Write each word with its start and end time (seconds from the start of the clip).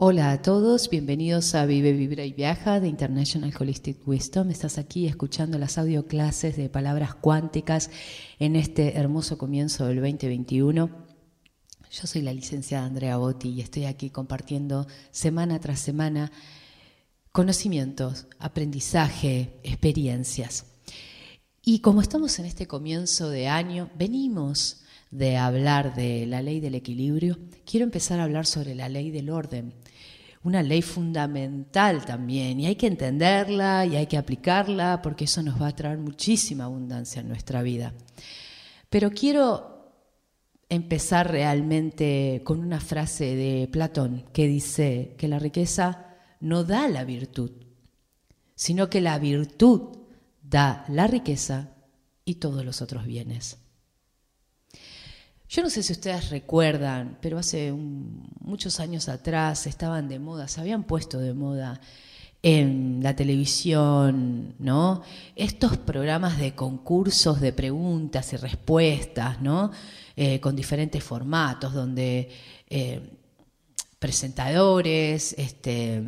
Hola 0.00 0.30
a 0.30 0.42
todos, 0.42 0.90
bienvenidos 0.90 1.56
a 1.56 1.66
Vive, 1.66 1.92
Vibra 1.92 2.24
y 2.24 2.32
Viaja 2.32 2.78
de 2.78 2.86
International 2.86 3.52
Holistic 3.58 4.06
Wisdom. 4.06 4.48
Estás 4.48 4.78
aquí 4.78 5.08
escuchando 5.08 5.58
las 5.58 5.76
audio 5.76 6.06
clases 6.06 6.56
de 6.56 6.68
palabras 6.68 7.16
cuánticas 7.16 7.90
en 8.38 8.54
este 8.54 8.96
hermoso 8.96 9.38
comienzo 9.38 9.86
del 9.86 9.96
2021. 9.96 10.88
Yo 11.90 12.06
soy 12.06 12.22
la 12.22 12.32
licenciada 12.32 12.86
Andrea 12.86 13.16
Botti 13.16 13.48
y 13.48 13.60
estoy 13.60 13.86
aquí 13.86 14.10
compartiendo 14.10 14.86
semana 15.10 15.58
tras 15.58 15.80
semana 15.80 16.30
conocimientos, 17.32 18.28
aprendizaje, 18.38 19.58
experiencias. 19.64 20.66
Y 21.64 21.80
como 21.80 22.02
estamos 22.02 22.38
en 22.38 22.44
este 22.44 22.68
comienzo 22.68 23.30
de 23.30 23.48
año, 23.48 23.90
venimos 23.98 24.84
de 25.10 25.36
hablar 25.36 25.94
de 25.94 26.26
la 26.26 26.42
ley 26.42 26.60
del 26.60 26.74
equilibrio, 26.74 27.38
quiero 27.64 27.84
empezar 27.84 28.20
a 28.20 28.24
hablar 28.24 28.46
sobre 28.46 28.74
la 28.74 28.88
ley 28.88 29.10
del 29.10 29.30
orden, 29.30 29.74
una 30.42 30.62
ley 30.62 30.82
fundamental 30.82 32.04
también, 32.04 32.60
y 32.60 32.66
hay 32.66 32.76
que 32.76 32.86
entenderla 32.86 33.86
y 33.86 33.96
hay 33.96 34.06
que 34.06 34.18
aplicarla 34.18 35.02
porque 35.02 35.24
eso 35.24 35.42
nos 35.42 35.60
va 35.60 35.68
a 35.68 35.76
traer 35.76 35.98
muchísima 35.98 36.64
abundancia 36.64 37.20
en 37.20 37.28
nuestra 37.28 37.62
vida. 37.62 37.94
Pero 38.88 39.10
quiero 39.10 39.78
empezar 40.68 41.30
realmente 41.30 42.42
con 42.44 42.60
una 42.60 42.80
frase 42.80 43.34
de 43.34 43.68
Platón 43.68 44.24
que 44.32 44.46
dice 44.46 45.14
que 45.16 45.28
la 45.28 45.38
riqueza 45.38 46.16
no 46.40 46.64
da 46.64 46.88
la 46.88 47.04
virtud, 47.04 47.52
sino 48.54 48.90
que 48.90 49.00
la 49.00 49.18
virtud 49.18 49.96
da 50.42 50.84
la 50.88 51.06
riqueza 51.06 51.74
y 52.24 52.36
todos 52.36 52.64
los 52.64 52.82
otros 52.82 53.06
bienes. 53.06 53.58
Yo 55.48 55.62
no 55.62 55.70
sé 55.70 55.82
si 55.82 55.92
ustedes 55.92 56.28
recuerdan, 56.28 57.16
pero 57.22 57.38
hace 57.38 57.72
muchos 57.72 58.80
años 58.80 59.08
atrás 59.08 59.66
estaban 59.66 60.06
de 60.08 60.18
moda, 60.18 60.46
se 60.46 60.60
habían 60.60 60.84
puesto 60.84 61.18
de 61.18 61.32
moda 61.32 61.80
en 62.42 63.00
la 63.02 63.16
televisión, 63.16 64.54
¿no? 64.58 65.02
Estos 65.34 65.78
programas 65.78 66.38
de 66.38 66.54
concursos 66.54 67.40
de 67.40 67.52
preguntas 67.52 68.32
y 68.34 68.36
respuestas, 68.36 69.40
¿no? 69.40 69.72
Eh, 70.16 70.38
con 70.38 70.54
diferentes 70.54 71.02
formatos, 71.02 71.72
donde 71.72 72.28
eh, 72.68 73.18
presentadores, 73.98 75.34
este, 75.38 76.02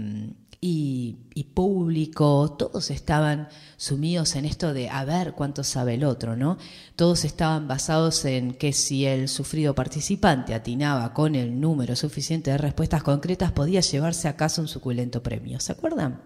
y, 0.63 1.45
público, 1.55 2.55
todos 2.59 2.91
estaban 2.91 3.49
sumidos 3.79 4.37
en 4.37 4.45
esto 4.45 4.75
de 4.75 4.91
a 4.91 5.05
ver 5.05 5.33
cuánto 5.33 5.65
sabe 5.65 5.95
el 5.95 6.05
otro, 6.05 6.37
¿no? 6.37 6.59
Todos 6.97 7.25
estaban 7.25 7.67
basados 7.67 8.25
en 8.27 8.53
que 8.53 8.75
si 8.75 9.07
el 9.07 9.29
sufrido 9.29 9.75
participante 9.75 10.53
atinaba 10.53 11.15
con 11.15 11.35
el 11.35 11.59
número 11.59 11.97
suficiente 11.97 12.51
de 12.51 12.59
respuestas 12.59 13.03
concretas, 13.03 13.53
podía 13.53 13.81
llevarse 13.81 14.29
a 14.29 14.37
casa 14.37 14.61
un 14.61 14.69
suculento 14.69 15.23
premio. 15.23 15.61
¿Se 15.61 15.73
acuerdan? 15.73 16.23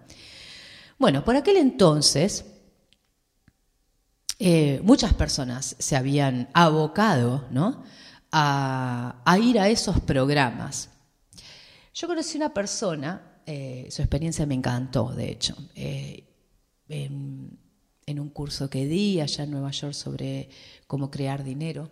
Bueno, 0.99 1.23
por 1.23 1.37
aquel 1.37 1.55
entonces, 1.55 2.45
eh, 4.37 4.81
muchas 4.83 5.13
personas 5.13 5.77
se 5.79 5.95
habían 5.95 6.49
abocado 6.53 7.45
¿no? 7.51 7.83
a, 8.33 9.21
a 9.23 9.39
ir 9.39 9.59
a 9.59 9.69
esos 9.69 10.01
programas. 10.01 10.89
Yo 11.93 12.07
conocí 12.07 12.37
una 12.37 12.53
persona 12.53 13.34
eh, 13.45 13.87
su 13.89 14.01
experiencia 14.01 14.45
me 14.45 14.55
encantó, 14.55 15.13
de 15.13 15.31
hecho. 15.31 15.55
Eh, 15.75 16.23
en, 16.87 17.59
un 18.19 18.29
curso 18.29 18.69
que 18.69 18.85
di 18.85 19.19
allá 19.19 19.43
en 19.43 19.51
Nueva 19.51 19.71
York 19.71 19.93
sobre 19.93 20.49
cómo 20.87 21.09
crear 21.09 21.43
dinero. 21.43 21.91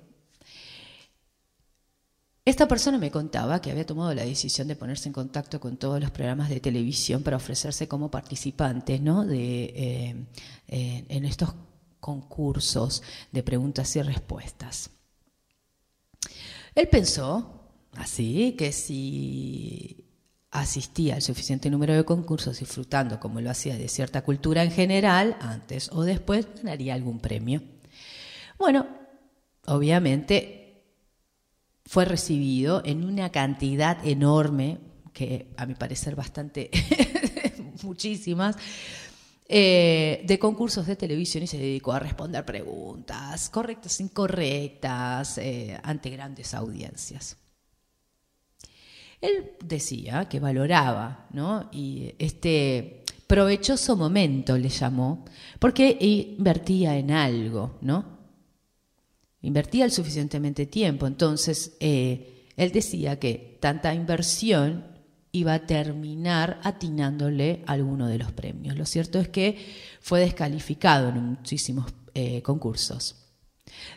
Esta 2.46 2.68
persona 2.68 2.98
me 2.98 3.10
contaba 3.10 3.62
que 3.62 3.72
había 3.72 3.86
tomado 3.86 4.14
la 4.14 4.26
decisión 4.26 4.68
de 4.68 4.76
ponerse 4.76 5.10
en 5.10 5.14
contacto 5.14 5.60
con 5.60 5.78
todos 5.78 6.00
los 6.02 6.12
programas 6.12 6.50
de 6.50 6.60
televisión 6.60 7.24
para 7.24 7.38
ofrecerse 7.38 7.88
como 7.88 8.12
participante 8.12 9.00
¿no? 9.00 9.26
de, 9.26 9.64
eh, 10.68 11.06
en 11.08 11.26
estos 11.26 11.56
concursos 12.00 13.02
de 13.32 13.44
preguntas 13.44 13.96
y 13.96 14.02
respuestas. 14.02 14.90
Él 16.76 16.90
pensó 16.90 17.62
así 17.94 18.56
que 18.58 18.72
si 18.72 20.03
asistía 20.54 21.16
al 21.16 21.22
suficiente 21.24 21.70
número 21.70 21.96
de 21.96 22.06
concursos 22.06 22.60
disfrutando 22.60 23.20
como 23.20 23.42
lo 23.42 23.50
hacía 23.50 23.76
de 23.76 23.88
cierta 23.90 24.22
cultura 24.22 24.64
en 24.64 24.72
general, 24.72 25.36
antes 25.42 25.90
o 25.92 26.04
después 26.04 26.48
ganaría 26.56 26.94
algún 26.94 27.20
premio. 27.20 27.62
Bueno, 28.60 28.88
obviamente 29.66 30.84
fue 31.86 32.06
recibido 32.06 32.84
en 32.86 33.04
una 33.04 33.32
cantidad 33.32 34.06
enorme, 34.06 34.78
que 35.12 35.48
a 35.58 35.66
mi 35.66 35.74
parecer 35.74 36.16
bastante, 36.16 36.70
muchísimas, 37.84 38.56
eh, 39.50 40.24
de 40.24 40.40
concursos 40.40 40.86
de 40.86 40.96
televisión 40.96 41.44
y 41.44 41.48
se 41.48 41.58
dedicó 41.58 41.94
a 41.94 42.00
responder 42.00 42.46
preguntas 42.46 43.50
correctas, 43.50 44.00
incorrectas, 44.00 45.40
eh, 45.40 45.80
ante 45.84 46.12
grandes 46.12 46.54
audiencias. 46.54 47.38
Él 49.24 49.52
decía 49.64 50.28
que 50.28 50.42
valoraba, 50.42 51.28
¿no? 51.32 51.70
Y 51.72 52.14
este 52.20 53.06
provechoso 53.26 53.96
momento 53.96 54.58
le 54.58 54.68
llamó, 54.68 55.24
porque 55.60 55.98
invertía 56.02 56.98
en 56.98 57.10
algo, 57.10 57.78
¿no? 57.80 58.04
Invertía 59.42 59.86
el 59.86 59.92
suficientemente 59.92 60.66
tiempo. 60.66 61.08
Entonces, 61.08 61.78
eh, 61.80 62.50
él 62.58 62.74
decía 62.74 63.18
que 63.18 63.58
tanta 63.62 63.94
inversión 63.94 64.88
iba 65.32 65.54
a 65.54 65.66
terminar 65.66 66.60
atinándole 66.62 67.64
alguno 67.66 68.10
de 68.10 68.18
los 68.18 68.34
premios. 68.34 68.78
Lo 68.78 68.86
cierto 68.86 69.20
es 69.22 69.30
que 69.30 69.58
fue 70.02 70.20
descalificado 70.20 71.08
en 71.08 71.24
muchísimos 71.24 71.94
eh, 72.14 72.42
concursos. 72.42 73.23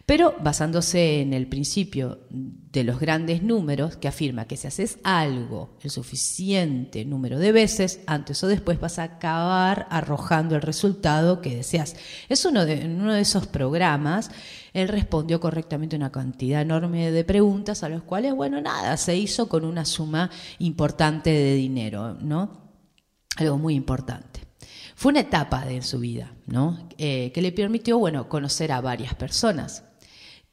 Pero 0.07 0.37
basándose 0.41 1.21
en 1.21 1.33
el 1.33 1.49
principio 1.49 2.21
de 2.31 2.85
los 2.85 3.01
grandes 3.01 3.43
números, 3.43 3.97
que 3.97 4.09
afirma 4.09 4.47
que 4.47 4.57
si 4.57 4.69
haces 4.69 4.99
algo 5.03 5.77
el 5.83 5.91
suficiente 5.91 7.05
número 7.05 7.39
de 7.39 7.53
veces, 7.53 8.01
antes 8.07 8.43
o 8.45 8.49
después 8.49 8.79
vas 8.79 8.99
a 8.99 9.05
acabar 9.05 9.87
arrojando 9.91 10.55
el 10.55 10.63
resultado 10.63 11.41
que 11.41 11.57
deseas. 11.57 11.97
Es 12.29 12.45
uno 12.45 12.65
de, 12.67 12.83
en 12.83 13.01
uno 13.01 13.15
de 13.15 13.23
esos 13.23 13.47
programas, 13.47 14.31
él 14.73 14.89
respondió 14.89 15.41
correctamente 15.41 15.97
una 15.97 16.13
cantidad 16.13 16.61
enorme 16.61 17.11
de 17.11 17.25
preguntas, 17.25 17.83
a 17.83 17.89
los 17.89 18.03
cuales, 18.03 18.35
bueno, 18.35 18.61
nada, 18.61 18.97
se 18.97 19.17
hizo 19.17 19.49
con 19.49 19.65
una 19.65 19.85
suma 19.85 20.31
importante 20.59 21.31
de 21.31 21.55
dinero, 21.55 22.15
¿no? 22.15 22.67
Algo 23.37 23.59
muy 23.59 23.75
importante. 23.75 24.36
Fue 24.97 25.11
una 25.11 25.21
etapa 25.21 25.67
de 25.67 25.83
su 25.83 25.99
vida, 25.99 26.35
¿no? 26.47 26.89
Eh, 26.97 27.31
que 27.33 27.43
le 27.43 27.53
permitió, 27.53 27.99
bueno, 27.99 28.31
conocer 28.31 28.73
a 28.73 28.81
varias 28.81 29.15
personas 29.15 29.85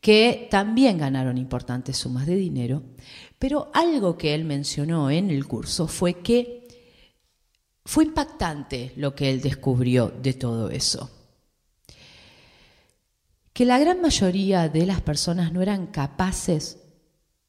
que 0.02 0.50
también 0.52 0.98
ganaron 0.98 1.38
importantes 1.38 1.96
sumas 1.96 2.26
de 2.28 2.36
dinero, 2.36 2.84
pero 3.40 3.72
algo 3.74 4.18
que 4.18 4.36
él 4.36 4.44
mencionó 4.44 5.10
en 5.10 5.30
el 5.30 5.48
curso 5.48 5.88
fue 5.88 6.16
que 6.16 6.68
fue 7.86 8.04
impactante 8.04 8.92
lo 8.98 9.16
que 9.16 9.30
él 9.30 9.40
descubrió 9.40 10.10
de 10.10 10.34
todo 10.34 10.70
eso. 10.70 11.10
Que 13.54 13.64
la 13.64 13.80
gran 13.80 14.02
mayoría 14.02 14.68
de 14.68 14.86
las 14.86 15.00
personas 15.00 15.54
no 15.54 15.62
eran 15.62 15.88
capaces, 15.88 16.80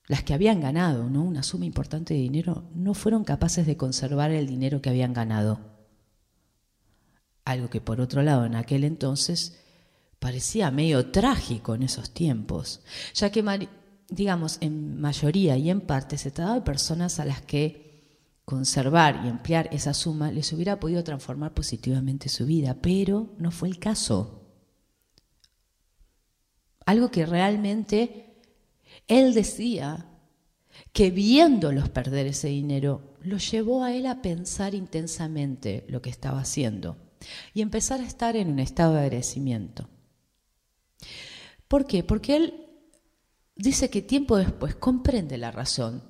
las 0.06 0.22
que 0.22 0.32
habían 0.32 0.60
ganado 0.60 1.10
¿no? 1.10 1.24
una 1.24 1.42
suma 1.42 1.64
importante 1.64 2.14
de 2.14 2.20
dinero, 2.20 2.70
no 2.72 2.94
fueron 2.94 3.24
capaces 3.24 3.66
de 3.66 3.76
conservar 3.76 4.30
el 4.30 4.46
dinero 4.46 4.80
que 4.80 4.90
habían 4.90 5.12
ganado. 5.12 5.73
Algo 7.44 7.68
que 7.68 7.80
por 7.80 8.00
otro 8.00 8.22
lado 8.22 8.46
en 8.46 8.54
aquel 8.54 8.84
entonces 8.84 9.58
parecía 10.18 10.70
medio 10.70 11.10
trágico 11.10 11.74
en 11.74 11.82
esos 11.82 12.10
tiempos, 12.10 12.80
ya 13.12 13.30
que, 13.30 13.68
digamos, 14.08 14.56
en 14.62 14.98
mayoría 14.98 15.58
y 15.58 15.68
en 15.68 15.82
parte 15.82 16.16
se 16.16 16.30
trataba 16.30 16.56
de 16.56 16.62
personas 16.62 17.20
a 17.20 17.26
las 17.26 17.42
que 17.42 17.84
conservar 18.46 19.20
y 19.24 19.28
emplear 19.28 19.68
esa 19.70 19.92
suma 19.92 20.32
les 20.32 20.50
hubiera 20.54 20.80
podido 20.80 21.04
transformar 21.04 21.52
positivamente 21.52 22.30
su 22.30 22.46
vida, 22.46 22.78
pero 22.80 23.34
no 23.38 23.50
fue 23.50 23.68
el 23.68 23.78
caso. 23.78 24.40
Algo 26.86 27.10
que 27.10 27.26
realmente 27.26 28.40
él 29.08 29.34
decía 29.34 30.06
que 30.94 31.10
viéndolos 31.10 31.90
perder 31.90 32.28
ese 32.28 32.48
dinero, 32.48 33.14
lo 33.20 33.36
llevó 33.36 33.84
a 33.84 33.94
él 33.94 34.06
a 34.06 34.22
pensar 34.22 34.74
intensamente 34.74 35.84
lo 35.88 36.00
que 36.00 36.10
estaba 36.10 36.40
haciendo 36.40 37.03
y 37.52 37.62
empezar 37.62 38.00
a 38.00 38.06
estar 38.06 38.36
en 38.36 38.48
un 38.48 38.58
estado 38.58 38.94
de 38.94 39.00
agradecimiento. 39.00 39.88
¿Por 41.68 41.86
qué? 41.86 42.04
Porque 42.04 42.36
él 42.36 42.66
dice 43.56 43.90
que 43.90 44.02
tiempo 44.02 44.36
después 44.36 44.74
comprende 44.74 45.38
la 45.38 45.50
razón 45.50 46.02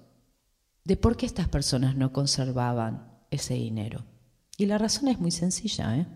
de 0.85 0.97
por 0.97 1.17
qué 1.17 1.27
estas 1.27 1.49
personas 1.49 1.97
no 1.97 2.13
conservaban 2.13 3.11
ese 3.31 3.55
dinero. 3.55 4.05
Y 4.57 4.67
la 4.67 4.79
razón 4.79 5.09
es 5.09 5.19
muy 5.19 5.31
sencilla. 5.31 5.97
¿eh? 5.97 6.07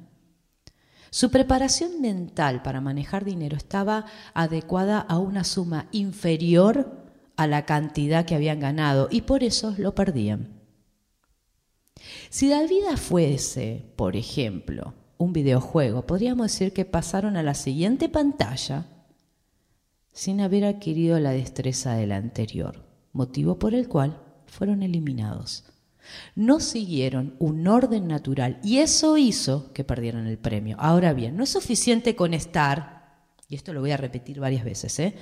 Su 1.10 1.30
preparación 1.30 2.00
mental 2.00 2.62
para 2.62 2.80
manejar 2.80 3.24
dinero 3.24 3.56
estaba 3.56 4.04
adecuada 4.34 5.00
a 5.00 5.18
una 5.18 5.44
suma 5.44 5.88
inferior 5.92 7.06
a 7.36 7.46
la 7.46 7.64
cantidad 7.64 8.24
que 8.24 8.34
habían 8.34 8.60
ganado 8.60 9.08
y 9.10 9.22
por 9.22 9.42
eso 9.42 9.74
lo 9.78 9.94
perdían. 9.94 10.57
Si 12.30 12.48
la 12.48 12.62
vida 12.64 12.96
fuese, 12.96 13.84
por 13.96 14.16
ejemplo, 14.16 14.94
un 15.18 15.32
videojuego, 15.32 16.06
podríamos 16.06 16.52
decir 16.52 16.72
que 16.72 16.84
pasaron 16.84 17.36
a 17.36 17.42
la 17.42 17.54
siguiente 17.54 18.08
pantalla 18.08 18.86
sin 20.12 20.40
haber 20.40 20.64
adquirido 20.64 21.18
la 21.20 21.30
destreza 21.30 21.94
de 21.94 22.06
la 22.06 22.16
anterior, 22.16 22.84
motivo 23.12 23.58
por 23.58 23.74
el 23.74 23.88
cual 23.88 24.20
fueron 24.46 24.82
eliminados. 24.82 25.64
No 26.34 26.60
siguieron 26.60 27.36
un 27.38 27.66
orden 27.68 28.08
natural 28.08 28.58
y 28.62 28.78
eso 28.78 29.16
hizo 29.16 29.72
que 29.72 29.84
perdieran 29.84 30.26
el 30.26 30.38
premio. 30.38 30.76
Ahora 30.80 31.12
bien, 31.12 31.36
no 31.36 31.44
es 31.44 31.50
suficiente 31.50 32.16
con 32.16 32.34
estar, 32.34 33.26
y 33.48 33.54
esto 33.54 33.72
lo 33.72 33.80
voy 33.80 33.90
a 33.90 33.96
repetir 33.96 34.40
varias 34.40 34.64
veces, 34.64 34.98
¿eh? 34.98 35.14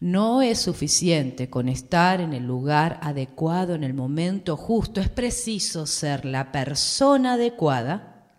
No 0.00 0.42
es 0.42 0.58
suficiente 0.58 1.50
con 1.50 1.68
estar 1.68 2.20
en 2.20 2.32
el 2.32 2.44
lugar 2.46 2.98
adecuado, 3.02 3.74
en 3.74 3.84
el 3.84 3.94
momento 3.94 4.56
justo, 4.56 5.00
es 5.00 5.08
preciso 5.08 5.86
ser 5.86 6.24
la 6.24 6.50
persona 6.50 7.34
adecuada 7.34 8.32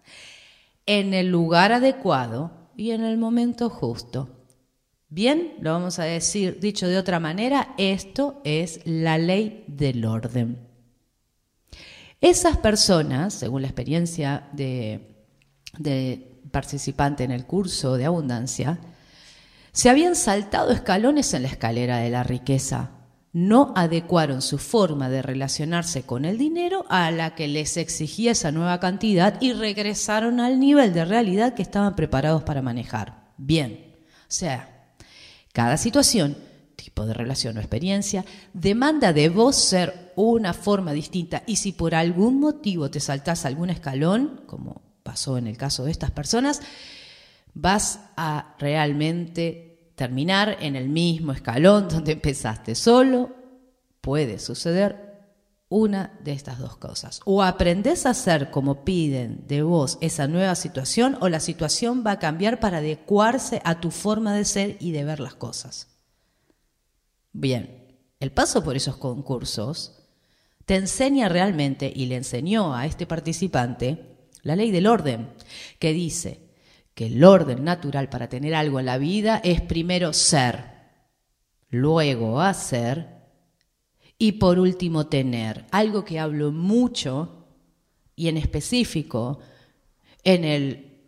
en 0.86 1.14
el 1.14 1.30
lugar 1.30 1.72
adecuado 1.72 2.52
y 2.76 2.92
en 2.92 3.04
el 3.04 3.18
momento 3.18 3.70
justo. 3.70 4.42
Bien, 5.08 5.56
lo 5.60 5.74
vamos 5.74 6.00
a 6.00 6.06
decir, 6.06 6.60
dicho 6.60 6.88
de 6.88 6.98
otra 6.98 7.20
manera, 7.20 7.76
esto 7.78 8.42
es 8.44 8.80
la 8.86 9.18
ley 9.18 9.66
del 9.68 10.06
orden. 10.06 10.68
Esas 12.22 12.58
personas, 12.58 13.34
según 13.34 13.64
la 13.64 13.68
experiencia 13.68 14.48
de, 14.54 15.08
participante 16.52 17.24
en 17.24 17.32
el 17.32 17.46
curso 17.46 17.98
de 17.98 18.06
abundancia, 18.06 18.80
se 19.72 19.90
habían 19.90 20.16
saltado 20.16 20.72
escalones 20.72 21.34
en 21.34 21.44
la 21.44 21.50
escalera 21.50 21.98
de 21.98 22.10
la 22.10 22.24
riqueza. 22.24 22.92
No 23.34 23.74
adecuaron 23.76 24.42
su 24.42 24.58
forma 24.58 25.10
de 25.10 25.22
relacionarse 25.22 26.04
con 26.04 26.26
el 26.26 26.38
dinero 26.38 26.86
a 26.90 27.12
la 27.12 27.34
que 27.34 27.48
les 27.48 27.78
exigía 27.78 28.32
esa 28.32 28.52
nueva 28.52 28.80
cantidad 28.80 29.42
y 29.42 29.54
regresaron 29.54 30.42
al 30.42 30.60
nivel 30.60 30.94
de 30.94 31.06
realidad 31.06 31.54
que 31.54 31.62
estaban 31.62 31.96
preparados 31.96 32.44
para 32.44 32.62
manejar. 32.62 33.32
Bien, 33.38 33.96
o 34.24 34.26
sea, 34.28 34.90
cada 35.54 35.78
situación 35.78 36.36
tipo 36.84 37.06
de 37.06 37.14
relación 37.14 37.58
o 37.58 37.60
experiencia, 37.60 38.26
demanda 38.54 39.14
de 39.14 39.30
vos 39.30 39.56
ser 39.56 40.14
una 40.16 40.54
forma 40.54 40.94
distinta 40.94 41.44
y 41.46 41.58
si 41.58 41.72
por 41.72 41.96
algún 41.96 42.40
motivo 42.40 42.90
te 42.90 43.00
saltás 43.00 43.46
algún 43.46 43.70
escalón, 43.70 44.42
como 44.46 44.82
pasó 45.04 45.38
en 45.38 45.48
el 45.48 45.58
caso 45.58 45.86
de 45.86 45.92
estas 45.92 46.12
personas, 46.12 46.62
vas 47.54 48.00
a 48.16 48.56
realmente 48.60 49.92
terminar 49.96 50.58
en 50.62 50.76
el 50.76 50.90
mismo 50.90 51.32
escalón 51.32 51.88
donde 51.90 52.14
empezaste. 52.14 52.76
Solo 52.76 53.36
puede 54.02 54.40
suceder 54.40 55.12
una 55.70 56.20
de 56.22 56.34
estas 56.34 56.60
dos 56.60 56.76
cosas. 56.76 57.22
O 57.24 57.42
aprendes 57.42 58.06
a 58.06 58.10
hacer 58.10 58.52
como 58.52 58.84
piden 58.84 59.48
de 59.48 59.64
vos 59.64 59.98
esa 60.02 60.28
nueva 60.28 60.56
situación 60.56 61.18
o 61.22 61.30
la 61.30 61.40
situación 61.40 62.04
va 62.06 62.12
a 62.12 62.20
cambiar 62.20 62.60
para 62.60 62.80
adecuarse 62.80 63.62
a 63.64 63.80
tu 63.80 63.90
forma 63.90 64.36
de 64.36 64.44
ser 64.44 64.78
y 64.82 64.92
de 64.92 65.06
ver 65.06 65.22
las 65.22 65.36
cosas. 65.36 65.88
Bien, 67.32 67.98
el 68.20 68.34
paso 68.34 68.64
por 68.64 68.76
esos 68.76 68.98
concursos 68.98 69.98
te 70.66 70.76
enseña 70.76 71.30
realmente 71.30 71.92
y 71.96 72.08
le 72.08 72.18
enseñó 72.18 72.76
a 72.76 72.86
este 72.86 73.06
participante 73.06 74.28
la 74.44 74.58
ley 74.58 74.72
del 74.72 74.88
orden, 74.88 75.30
que 75.80 75.94
dice 75.94 76.51
que 76.94 77.08
el 77.08 77.24
orden 77.24 77.64
natural 77.64 78.10
para 78.10 78.30
tener 78.30 78.54
algo 78.56 78.80
en 78.80 78.86
la 78.86 78.98
vida 78.98 79.42
es 79.44 79.62
primero 79.62 80.14
ser, 80.14 80.66
luego 81.70 82.42
hacer 82.42 83.22
y 84.18 84.34
por 84.34 84.60
último 84.60 85.08
tener. 85.08 85.66
Algo 85.72 86.06
que 86.06 86.20
hablo 86.20 86.52
mucho 86.52 87.48
y 88.16 88.28
en 88.28 88.38
específico 88.38 89.40
en 90.24 90.44
el 90.44 91.00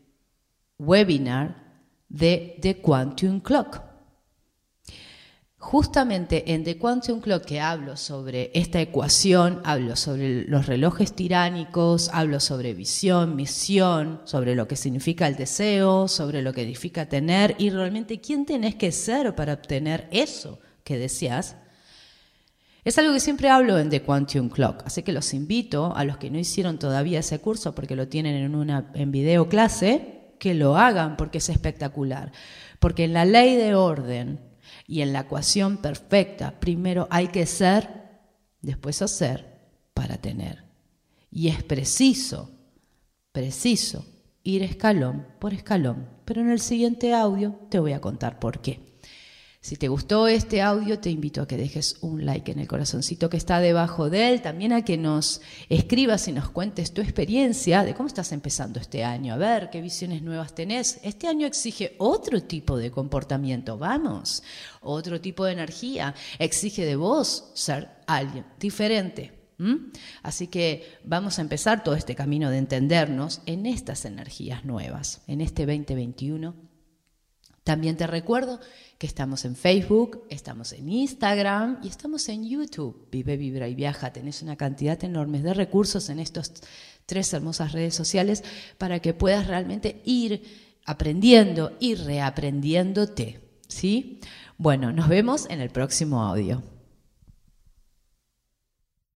webinar 0.80 1.64
de 2.10 2.58
The 2.62 2.82
Quantum 2.82 3.40
Clock. 3.40 3.93
Justamente 5.64 6.54
en 6.54 6.66
The 6.66 6.78
Quantum 6.78 7.22
Clock 7.22 7.46
que 7.46 7.62
hablo 7.62 7.96
sobre 7.96 8.52
esta 8.54 8.82
ecuación, 8.82 9.62
hablo 9.64 9.96
sobre 9.96 10.44
los 10.44 10.68
relojes 10.68 11.14
tiránicos, 11.14 12.10
hablo 12.14 12.42
sobre 12.42 12.74
visión, 12.74 13.38
misión, 13.38 14.20
sobre 14.26 14.56
lo 14.56 14.68
que 14.68 14.76
significa 14.76 15.26
el 15.26 15.38
deseo, 15.38 16.10
sobre 16.10 16.42
lo 16.42 16.52
que 16.52 16.62
significa 16.62 17.08
tener 17.08 17.56
y 17.60 17.70
realmente 17.70 18.20
quién 18.20 18.46
tenés 18.46 18.76
que 18.76 18.92
ser 18.92 19.36
para 19.36 19.54
obtener 19.54 20.10
eso 20.12 20.60
que 20.84 20.98
deseas. 20.98 21.56
Es 22.84 22.98
algo 22.98 23.14
que 23.14 23.22
siempre 23.22 23.50
hablo 23.50 23.80
en 23.80 23.90
The 23.90 24.04
Quantum 24.04 24.50
Clock, 24.50 24.84
así 24.86 25.02
que 25.02 25.14
los 25.14 25.34
invito 25.34 25.96
a 25.96 26.04
los 26.04 26.18
que 26.18 26.30
no 26.30 26.38
hicieron 26.38 26.78
todavía 26.78 27.22
ese 27.22 27.40
curso 27.40 27.74
porque 27.74 27.96
lo 27.96 28.10
tienen 28.10 28.36
en 28.36 28.54
una 28.54 28.92
en 28.94 29.12
video 29.12 29.48
clase, 29.48 30.34
que 30.40 30.54
lo 30.54 30.76
hagan 30.76 31.16
porque 31.16 31.38
es 31.38 31.48
espectacular. 31.48 32.34
Porque 32.80 33.06
en 33.06 33.14
la 33.14 33.24
ley 33.24 33.56
de 33.56 33.76
orden 33.76 34.53
y 34.86 35.02
en 35.02 35.14
la 35.14 35.22
ecuación 35.22 35.78
perfecta, 35.78 36.60
primero 36.60 37.08
hay 37.10 37.28
que 37.28 37.46
ser, 37.46 37.90
después 38.62 39.02
hacer 39.02 39.62
para 39.94 40.18
tener. 40.18 40.64
Y 41.32 41.48
es 41.48 41.64
preciso, 41.64 42.52
preciso 43.32 44.06
ir 44.44 44.62
escalón 44.62 45.26
por 45.40 45.54
escalón. 45.54 46.08
Pero 46.26 46.42
en 46.42 46.52
el 46.52 46.60
siguiente 46.60 47.14
audio 47.14 47.56
te 47.70 47.80
voy 47.80 47.94
a 47.94 48.02
contar 48.02 48.40
por 48.40 48.60
qué. 48.62 48.93
Si 49.64 49.78
te 49.78 49.88
gustó 49.88 50.28
este 50.28 50.62
audio, 50.62 51.00
te 51.00 51.10
invito 51.10 51.42
a 51.42 51.48
que 51.48 51.56
dejes 51.56 51.96
un 52.02 52.26
like 52.26 52.52
en 52.52 52.60
el 52.60 52.68
corazoncito 52.68 53.30
que 53.30 53.38
está 53.38 53.62
debajo 53.62 54.10
de 54.10 54.28
él, 54.28 54.42
también 54.42 54.74
a 54.74 54.84
que 54.84 54.98
nos 54.98 55.40
escribas 55.70 56.28
y 56.28 56.34
nos 56.34 56.50
cuentes 56.50 56.94
tu 56.94 57.00
experiencia 57.00 57.86
de 57.86 57.94
cómo 57.94 58.08
estás 58.08 58.34
empezando 58.34 58.82
este 58.82 59.06
año, 59.06 59.34
a 59.34 59.38
ver 59.38 59.70
qué 59.70 59.80
visiones 59.80 60.22
nuevas 60.22 60.54
tenés. 60.54 61.00
Este 61.02 61.30
año 61.30 61.48
exige 61.48 61.96
otro 61.98 62.44
tipo 62.44 62.76
de 62.76 62.92
comportamiento, 62.92 63.78
vamos, 63.78 64.44
otro 64.82 65.22
tipo 65.22 65.46
de 65.46 65.54
energía, 65.54 66.14
exige 66.40 66.86
de 66.86 66.98
vos 66.98 67.50
ser 67.54 67.90
alguien 68.06 68.46
diferente. 68.60 69.32
Así 70.24 70.48
que 70.48 71.00
vamos 71.06 71.40
a 71.40 71.42
empezar 71.42 71.86
todo 71.86 71.96
este 71.96 72.16
camino 72.16 72.50
de 72.50 72.58
entendernos 72.58 73.40
en 73.46 73.66
estas 73.66 74.04
energías 74.04 74.66
nuevas, 74.66 75.22
en 75.28 75.40
este 75.40 75.66
2021 75.66 76.73
también 77.64 77.96
te 77.96 78.08
recuerdo 78.08 78.60
que 78.98 79.08
estamos 79.08 79.46
en 79.46 79.56
Facebook, 79.56 80.26
estamos 80.30 80.74
en 80.74 80.90
Instagram 80.90 81.80
y 81.84 81.88
estamos 81.88 82.28
en 82.30 82.48
YouTube. 82.48 83.08
Vive, 83.12 83.38
vibra 83.38 83.68
y 83.68 83.76
viaja. 83.76 84.12
Tenés 84.12 84.42
una 84.42 84.58
cantidad 84.58 85.02
enorme 85.04 85.42
de 85.42 85.54
recursos 85.54 86.10
en 86.10 86.20
estas 86.20 86.52
tres 87.06 87.34
hermosas 87.34 87.72
redes 87.72 87.96
sociales 87.96 88.44
para 88.78 89.00
que 89.00 89.14
puedas 89.14 89.48
realmente 89.48 90.02
ir 90.06 90.44
aprendiendo 90.86 91.76
y 91.80 91.96
reaprendiéndote. 91.96 93.42
¿Sí? 93.68 94.20
Bueno, 94.58 94.92
nos 94.92 95.08
vemos 95.08 95.50
en 95.50 95.62
el 95.62 95.70
próximo 95.70 96.24
audio. 96.24 96.64